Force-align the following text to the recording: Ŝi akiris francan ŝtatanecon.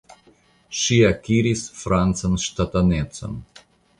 Ŝi 0.77 0.97
akiris 1.09 1.61
francan 1.83 2.39
ŝtatanecon. 2.47 3.37